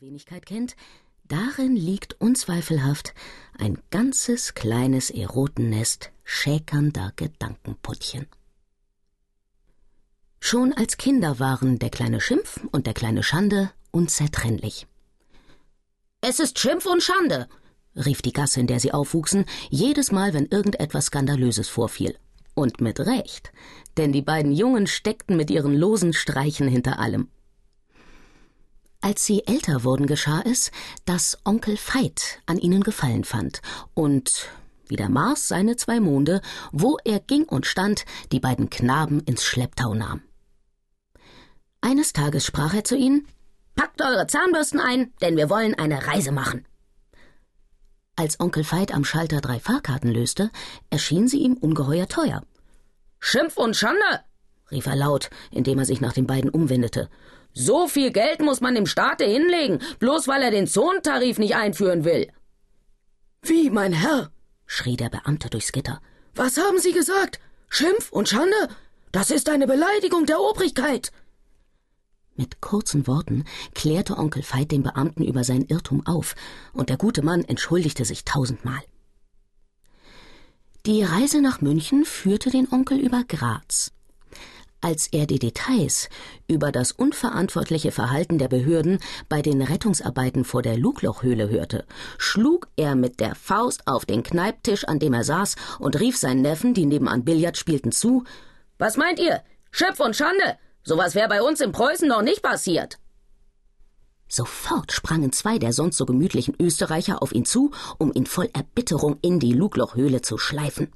Wenigkeit 0.00 0.46
kennt, 0.46 0.76
darin 1.28 1.76
liegt 1.76 2.18
unzweifelhaft 2.22 3.12
ein 3.58 3.76
ganzes 3.90 4.54
kleines 4.54 5.10
Erotennest 5.10 6.10
schäkernder 6.24 7.12
Gedankenputtchen. 7.16 8.26
Schon 10.40 10.72
als 10.72 10.96
Kinder 10.96 11.38
waren 11.38 11.78
der 11.78 11.90
kleine 11.90 12.22
Schimpf 12.22 12.60
und 12.72 12.86
der 12.86 12.94
kleine 12.94 13.22
Schande 13.22 13.72
unzertrennlich. 13.90 14.86
Es 16.22 16.40
ist 16.40 16.58
Schimpf 16.58 16.86
und 16.86 17.02
Schande, 17.02 17.46
rief 17.94 18.22
die 18.22 18.32
Gasse, 18.32 18.60
in 18.60 18.68
der 18.68 18.80
sie 18.80 18.92
aufwuchsen, 18.92 19.44
jedes 19.68 20.12
Mal, 20.12 20.32
wenn 20.32 20.46
irgendetwas 20.46 21.06
Skandalöses 21.06 21.68
vorfiel. 21.68 22.16
Und 22.54 22.80
mit 22.80 23.00
Recht, 23.00 23.52
denn 23.98 24.12
die 24.12 24.22
beiden 24.22 24.52
Jungen 24.52 24.86
steckten 24.86 25.36
mit 25.36 25.50
ihren 25.50 25.76
losen 25.76 26.14
Streichen 26.14 26.68
hinter 26.68 26.98
allem. 26.98 27.28
Als 29.10 29.26
sie 29.26 29.44
älter 29.44 29.82
wurden, 29.82 30.06
geschah 30.06 30.40
es, 30.46 30.70
dass 31.04 31.36
Onkel 31.44 31.76
Veit 31.76 32.40
an 32.46 32.58
ihnen 32.58 32.84
Gefallen 32.84 33.24
fand 33.24 33.60
und, 33.92 34.46
wie 34.86 34.94
der 34.94 35.08
Mars 35.08 35.48
seine 35.48 35.74
zwei 35.74 35.98
Monde, 35.98 36.40
wo 36.70 36.96
er 37.04 37.18
ging 37.18 37.42
und 37.42 37.66
stand, 37.66 38.04
die 38.30 38.38
beiden 38.38 38.70
Knaben 38.70 39.18
ins 39.18 39.42
Schlepptau 39.42 39.94
nahm. 39.94 40.22
Eines 41.80 42.12
Tages 42.12 42.46
sprach 42.46 42.72
er 42.72 42.84
zu 42.84 42.94
ihnen 42.94 43.26
Packt 43.74 44.00
eure 44.00 44.28
Zahnbürsten 44.28 44.78
ein, 44.78 45.12
denn 45.20 45.36
wir 45.36 45.50
wollen 45.50 45.74
eine 45.74 46.06
Reise 46.06 46.30
machen. 46.30 46.64
Als 48.14 48.38
Onkel 48.38 48.62
Veit 48.62 48.94
am 48.94 49.04
Schalter 49.04 49.40
drei 49.40 49.58
Fahrkarten 49.58 50.12
löste, 50.12 50.52
erschien 50.88 51.26
sie 51.26 51.38
ihm 51.38 51.54
ungeheuer 51.54 52.06
teuer. 52.06 52.44
Schimpf 53.18 53.56
und 53.56 53.76
Schande! 53.76 54.20
Rief 54.70 54.86
er 54.86 54.96
laut, 54.96 55.30
indem 55.50 55.78
er 55.78 55.84
sich 55.84 56.00
nach 56.00 56.12
den 56.12 56.26
beiden 56.26 56.50
umwendete. 56.50 57.08
So 57.52 57.88
viel 57.88 58.12
Geld 58.12 58.40
muss 58.40 58.60
man 58.60 58.74
dem 58.74 58.86
Staate 58.86 59.24
hinlegen, 59.24 59.80
bloß 59.98 60.28
weil 60.28 60.42
er 60.42 60.50
den 60.50 60.66
Zonentarif 60.66 61.38
nicht 61.38 61.56
einführen 61.56 62.04
will. 62.04 62.28
Wie, 63.42 63.70
mein 63.70 63.92
Herr? 63.92 64.30
schrie 64.66 64.96
der 64.96 65.08
Beamte 65.08 65.50
durchs 65.50 65.72
Gitter. 65.72 66.00
Was 66.34 66.58
haben 66.58 66.78
Sie 66.78 66.92
gesagt? 66.92 67.40
Schimpf 67.68 68.12
und 68.12 68.28
Schande? 68.28 68.68
Das 69.12 69.30
ist 69.30 69.48
eine 69.48 69.66
Beleidigung 69.66 70.26
der 70.26 70.40
Obrigkeit. 70.40 71.10
Mit 72.36 72.60
kurzen 72.60 73.06
Worten 73.06 73.44
klärte 73.74 74.16
Onkel 74.16 74.42
Veit 74.42 74.70
den 74.70 74.82
Beamten 74.82 75.24
über 75.24 75.44
sein 75.44 75.66
Irrtum 75.66 76.06
auf, 76.06 76.34
und 76.72 76.88
der 76.88 76.96
gute 76.96 77.22
Mann 77.22 77.44
entschuldigte 77.44 78.04
sich 78.04 78.24
tausendmal. 78.24 78.80
Die 80.86 81.02
Reise 81.02 81.42
nach 81.42 81.60
München 81.60 82.04
führte 82.04 82.50
den 82.50 82.72
Onkel 82.72 82.98
über 82.98 83.24
Graz. 83.24 83.92
Als 84.82 85.08
er 85.08 85.26
die 85.26 85.38
Details 85.38 86.08
über 86.48 86.72
das 86.72 86.92
unverantwortliche 86.92 87.92
Verhalten 87.92 88.38
der 88.38 88.48
Behörden 88.48 88.98
bei 89.28 89.42
den 89.42 89.60
Rettungsarbeiten 89.60 90.44
vor 90.44 90.62
der 90.62 90.78
Luglochhöhle 90.78 91.50
hörte, 91.50 91.84
schlug 92.16 92.68
er 92.76 92.94
mit 92.94 93.20
der 93.20 93.34
Faust 93.34 93.86
auf 93.86 94.06
den 94.06 94.22
Kneiptisch, 94.22 94.84
an 94.84 94.98
dem 94.98 95.12
er 95.12 95.24
saß, 95.24 95.56
und 95.78 96.00
rief 96.00 96.16
seinen 96.16 96.40
Neffen, 96.40 96.72
die 96.72 96.86
nebenan 96.86 97.24
Billard 97.24 97.58
spielten, 97.58 97.92
zu 97.92 98.24
Was 98.78 98.96
meint 98.96 99.18
ihr? 99.18 99.42
Schimpf 99.70 100.00
und 100.00 100.16
Schande. 100.16 100.56
Sowas 100.82 101.14
wäre 101.14 101.28
bei 101.28 101.42
uns 101.42 101.60
in 101.60 101.72
Preußen 101.72 102.08
noch 102.08 102.22
nicht 102.22 102.42
passiert. 102.42 102.98
Sofort 104.28 104.92
sprangen 104.92 105.32
zwei 105.32 105.58
der 105.58 105.74
sonst 105.74 105.98
so 105.98 106.06
gemütlichen 106.06 106.54
Österreicher 106.58 107.22
auf 107.22 107.32
ihn 107.32 107.44
zu, 107.44 107.72
um 107.98 108.12
ihn 108.14 108.26
voll 108.26 108.48
Erbitterung 108.54 109.18
in 109.20 109.40
die 109.40 109.52
Luglochhöhle 109.52 110.22
zu 110.22 110.38
schleifen. 110.38 110.90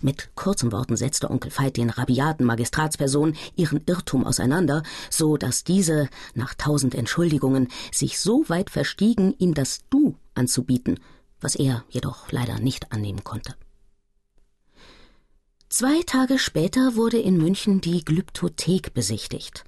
Mit 0.00 0.30
kurzen 0.34 0.72
Worten 0.72 0.96
setzte 0.96 1.30
Onkel 1.30 1.52
Veit 1.56 1.76
den 1.76 1.90
rabiaten 1.90 2.46
Magistratspersonen 2.46 3.36
ihren 3.56 3.80
Irrtum 3.86 4.26
auseinander, 4.26 4.82
so 5.10 5.36
dass 5.36 5.64
diese, 5.64 6.08
nach 6.34 6.54
tausend 6.54 6.94
Entschuldigungen, 6.94 7.68
sich 7.92 8.18
so 8.18 8.48
weit 8.48 8.70
verstiegen, 8.70 9.34
ihm 9.38 9.54
das 9.54 9.80
Du 9.90 10.16
anzubieten, 10.34 11.00
was 11.40 11.54
er 11.54 11.84
jedoch 11.88 12.30
leider 12.32 12.58
nicht 12.58 12.92
annehmen 12.92 13.24
konnte. 13.24 13.54
Zwei 15.68 16.02
Tage 16.04 16.38
später 16.38 16.96
wurde 16.96 17.18
in 17.18 17.36
München 17.36 17.80
die 17.80 18.04
Glyptothek 18.04 18.92
besichtigt. 18.92 19.64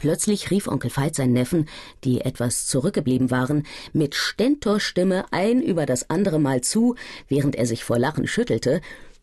Plötzlich 0.00 0.50
rief 0.50 0.66
Onkel 0.66 0.90
Veit 0.90 1.14
seinen 1.14 1.34
Neffen, 1.34 1.68
die 2.04 2.22
etwas 2.22 2.66
zurückgeblieben 2.66 3.30
waren, 3.30 3.66
mit 3.92 4.14
Stentorstimme 4.14 5.26
ein 5.30 5.60
über 5.60 5.84
das 5.84 6.08
andere 6.08 6.38
Mal 6.38 6.62
zu, 6.62 6.94
während 7.28 7.54
er 7.54 7.66
sich 7.66 7.84
vor 7.84 7.98
Lachen 7.98 8.26
schüttelte, 8.26 8.80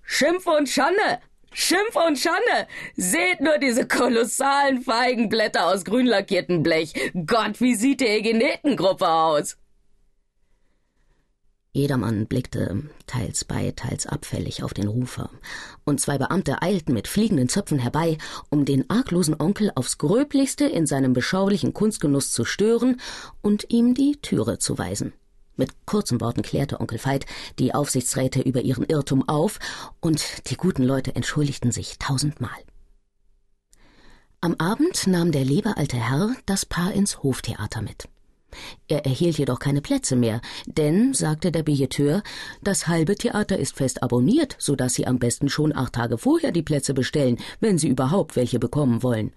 Schimpf 0.10 0.48
und 0.48 0.70
Schande! 0.70 1.20
Schimpf 1.52 1.96
und 1.96 2.18
Schande! 2.18 2.68
Seht 2.96 3.42
nur 3.42 3.58
diese 3.58 3.86
kolossalen 3.86 4.82
Feigenblätter 4.82 5.68
aus 5.68 5.84
grün 5.84 6.08
lackiertem 6.08 6.64
Blech. 6.64 6.94
Gott, 7.26 7.60
wie 7.60 7.76
sieht 7.76 8.00
die 8.00 8.08
Egenetengruppe 8.08 9.06
aus? 9.06 9.58
Jedermann 11.74 12.26
blickte 12.26 12.84
teils 13.06 13.44
bei, 13.44 13.74
teils 13.76 14.08
abfällig 14.08 14.64
auf 14.64 14.74
den 14.74 14.88
Rufer, 14.88 15.30
und 15.84 16.00
zwei 16.00 16.18
Beamte 16.18 16.62
eilten 16.62 16.94
mit 16.94 17.10
fliegenden 17.10 17.50
Zöpfen 17.50 17.78
herbei, 17.78 18.18
um 18.50 18.64
den 18.64 18.90
arglosen 18.90 19.36
Onkel 19.38 19.74
aufs 19.76 19.98
gröblichste 19.98 20.66
in 20.66 20.88
seinem 20.88 21.12
beschaulichen 21.12 21.74
Kunstgenuss 21.74 22.32
zu 22.32 22.46
stören 22.46 23.02
und 23.42 23.66
ihm 23.72 23.94
die 23.94 24.14
Türe 24.22 24.58
zu 24.58 24.78
weisen. 24.78 25.14
Mit 25.58 25.72
kurzen 25.86 26.22
Worten 26.22 26.44
klärte 26.44 26.80
Onkel 26.80 27.00
Veit 27.04 27.26
die 27.60 27.74
Aufsichtsräte 27.74 28.42
über 28.42 28.62
ihren 28.62 28.86
Irrtum 28.86 29.28
auf, 29.28 29.60
und 30.00 30.24
die 30.50 30.56
guten 30.56 30.84
Leute 30.84 31.16
entschuldigten 31.16 31.72
sich 31.72 31.98
tausendmal. 32.00 32.50
Am 34.40 34.56
Abend 34.60 35.08
nahm 35.08 35.32
der 35.32 35.44
liebe 35.44 35.78
alte 35.78 35.98
Herr 35.98 36.36
das 36.46 36.66
Paar 36.66 36.94
ins 36.94 37.24
Hoftheater 37.24 37.82
mit. 37.82 38.08
Er 38.88 39.06
erhielt 39.06 39.38
jedoch 39.38 39.60
keine 39.60 39.82
Plätze 39.82 40.16
mehr, 40.16 40.42
denn, 40.66 41.14
sagte 41.14 41.52
der 41.52 41.64
Billeteur, 41.64 42.22
das 42.64 42.88
halbe 42.88 43.16
Theater 43.16 43.58
ist 43.58 43.76
fest 43.76 44.04
abonniert, 44.04 44.56
so 44.60 44.76
dass 44.76 44.94
Sie 44.94 45.08
am 45.08 45.20
besten 45.20 45.50
schon 45.50 45.76
acht 45.76 45.94
Tage 45.94 46.18
vorher 46.18 46.52
die 46.52 46.62
Plätze 46.62 46.94
bestellen, 46.94 47.38
wenn 47.60 47.78
Sie 47.78 47.88
überhaupt 47.88 48.36
welche 48.36 48.60
bekommen 48.60 49.04
wollen. 49.04 49.34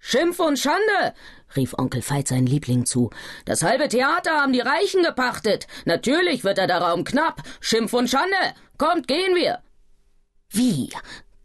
Schimpf 0.00 0.40
und 0.40 0.58
Schande, 0.58 1.14
rief 1.54 1.74
Onkel 1.74 2.02
Veit 2.02 2.26
seinen 2.26 2.46
Liebling 2.46 2.86
zu. 2.86 3.10
Das 3.44 3.62
halbe 3.62 3.88
Theater 3.88 4.32
haben 4.32 4.52
die 4.52 4.60
Reichen 4.60 5.02
gepachtet. 5.02 5.66
Natürlich 5.84 6.42
wird 6.42 6.58
da 6.58 6.66
der 6.66 6.80
Raum 6.80 7.04
knapp. 7.04 7.42
Schimpf 7.60 7.92
und 7.92 8.08
Schande. 8.08 8.34
Kommt, 8.78 9.06
gehen 9.06 9.34
wir. 9.34 9.60
Wie? 10.48 10.90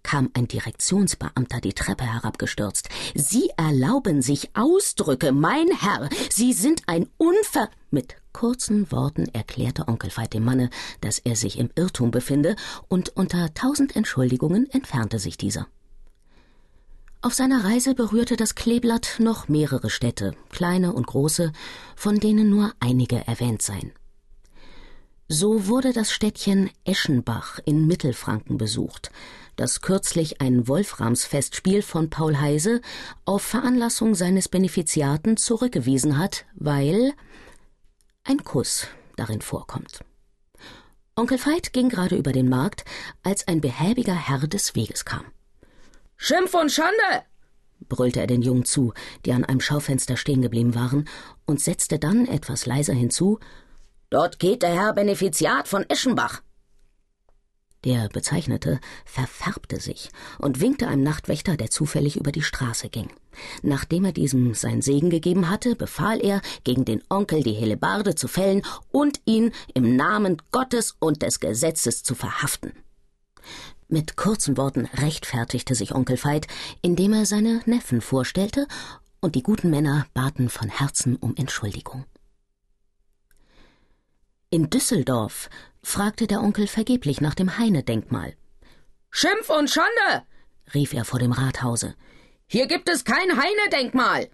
kam 0.04 0.30
ein 0.36 0.48
Direktionsbeamter 0.48 1.60
die 1.60 1.74
Treppe 1.74 2.06
herabgestürzt. 2.06 2.90
Sie 3.16 3.50
erlauben 3.58 4.22
sich 4.22 4.52
Ausdrücke, 4.56 5.32
mein 5.32 5.68
Herr. 5.72 6.10
Sie 6.30 6.54
sind 6.54 6.84
ein 6.86 7.10
Unver. 7.18 7.70
Mit 7.90 8.16
kurzen 8.32 8.92
Worten 8.92 9.28
erklärte 9.34 9.88
Onkel 9.88 10.12
Veit 10.16 10.34
dem 10.34 10.46
Manne, 10.46 10.70
dass 11.02 11.18
er 11.20 11.36
sich 11.36 11.58
im 11.58 11.72
Irrtum 11.76 12.12
befinde, 12.12 12.56
und 12.88 13.10
unter 13.18 13.54
tausend 13.56 13.96
Entschuldigungen 13.96 14.70
entfernte 14.70 15.18
sich 15.18 15.38
dieser. 15.38 15.68
Auf 17.26 17.34
seiner 17.34 17.64
Reise 17.64 17.96
berührte 17.96 18.36
das 18.38 18.54
Kleeblatt 18.54 19.16
noch 19.18 19.48
mehrere 19.48 19.90
Städte, 19.90 20.36
kleine 20.52 20.94
und 20.94 21.08
große, 21.08 21.54
von 21.96 22.20
denen 22.20 22.52
nur 22.52 22.72
einige 22.80 23.26
erwähnt 23.26 23.64
seien. 23.64 23.94
So 25.28 25.66
wurde 25.66 25.92
das 25.92 26.12
Städtchen 26.12 26.70
Eschenbach 26.84 27.58
in 27.66 27.88
Mittelfranken 27.88 28.60
besucht, 28.60 29.10
das 29.56 29.82
kürzlich 29.82 30.40
ein 30.40 30.68
Wolframsfestspiel 30.68 31.82
von 31.82 32.12
Paul 32.12 32.38
Heise 32.38 32.80
auf 33.26 33.42
Veranlassung 33.42 34.14
seines 34.14 34.48
Benefiziaten 34.48 35.36
zurückgewiesen 35.36 36.20
hat, 36.20 36.46
weil 36.54 37.12
ein 38.24 38.44
Kuss 38.44 38.86
darin 39.16 39.42
vorkommt. 39.42 40.02
Onkel 41.16 41.44
Veit 41.44 41.74
ging 41.74 41.90
gerade 41.90 42.18
über 42.18 42.34
den 42.34 42.50
Markt, 42.50 42.86
als 43.24 43.48
ein 43.48 43.62
behäbiger 43.62 44.14
Herr 44.14 44.48
des 44.48 44.76
Weges 44.76 45.06
kam. 45.06 45.26
Schimpf 46.18 46.54
und 46.54 46.72
Schande! 46.72 47.26
brüllte 47.88 48.20
er 48.20 48.28
den 48.28 48.42
Jungen 48.42 48.66
zu, 48.66 48.94
die 49.26 49.34
an 49.34 49.46
einem 49.46 49.62
Schaufenster 49.62 50.18
stehen 50.18 50.42
geblieben 50.42 50.76
waren, 50.76 51.08
und 51.46 51.62
setzte 51.62 52.00
dann 52.00 52.28
etwas 52.28 52.66
leiser 52.66 52.94
hinzu 52.94 53.40
Dort 54.10 54.40
geht 54.40 54.62
der 54.62 54.74
Herr 54.74 54.94
Benefiziat 54.94 55.68
von 55.68 55.84
Eschenbach. 55.90 56.42
Der 57.84 58.10
Bezeichnete 58.10 58.80
verfärbte 59.06 59.80
sich 59.80 60.10
und 60.40 60.60
winkte 60.60 60.88
einem 60.88 61.04
Nachtwächter, 61.04 61.56
der 61.56 61.70
zufällig 61.70 62.16
über 62.16 62.32
die 62.32 62.42
Straße 62.42 62.90
ging. 62.90 63.10
Nachdem 63.62 64.06
er 64.06 64.12
diesem 64.12 64.56
sein 64.56 64.82
Segen 64.82 65.12
gegeben 65.12 65.50
hatte, 65.50 65.76
befahl 65.76 66.20
er, 66.20 66.42
gegen 66.64 66.84
den 66.86 67.04
Onkel 67.10 67.44
die 67.44 67.54
Hellebarde 67.54 68.16
zu 68.16 68.28
fällen 68.28 68.64
und 68.92 69.22
ihn 69.26 69.52
im 69.74 69.96
Namen 69.96 70.42
Gottes 70.52 70.96
und 71.00 71.22
des 71.22 71.40
Gesetzes 71.40 72.02
zu 72.02 72.16
verhaften. 72.16 72.74
Mit 73.88 74.16
kurzen 74.16 74.58
Worten 74.58 74.86
rechtfertigte 74.86 75.76
sich 75.76 75.94
Onkel 75.94 76.18
Veit, 76.18 76.48
indem 76.82 77.14
er 77.14 77.26
seine 77.26 77.62
Neffen 77.66 78.02
vorstellte, 78.02 78.68
und 79.20 79.36
die 79.36 79.44
guten 79.44 79.70
Männer 79.70 80.08
baten 80.14 80.50
von 80.50 80.70
Herzen 80.70 81.16
um 81.16 81.36
Entschuldigung. 81.36 82.06
In 84.50 84.70
Düsseldorf 84.70 85.50
fragte 85.84 86.28
der 86.28 86.42
Onkel 86.42 86.68
vergeblich 86.68 87.22
nach 87.22 87.36
dem 87.36 87.58
Heine-Denkmal. 87.58 88.36
Schimpf 89.12 89.50
und 89.50 89.70
Schande! 89.70 90.26
rief 90.74 90.94
er 90.94 91.06
vor 91.06 91.20
dem 91.20 91.32
Rathause. 91.32 91.96
Hier 92.48 92.68
gibt 92.68 92.90
es 92.90 93.06
kein 93.06 93.38
Heine-Denkmal! 93.38 94.30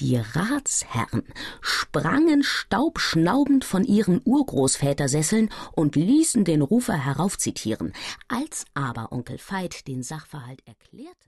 Die 0.00 0.16
Ratsherren 0.16 1.24
sprangen 1.60 2.44
staubschnaubend 2.44 3.64
von 3.64 3.82
ihren 3.82 4.20
Urgroßvätersesseln 4.24 5.50
und 5.72 5.96
ließen 5.96 6.44
den 6.44 6.62
Rufer 6.62 6.94
heraufzitieren. 6.94 7.92
Als 8.28 8.64
aber 8.74 9.10
Onkel 9.10 9.38
Veit 9.38 9.88
den 9.88 10.04
Sachverhalt 10.04 10.62
erklärte, 10.66 11.16